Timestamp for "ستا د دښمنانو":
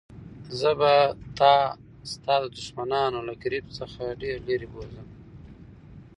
2.11-3.19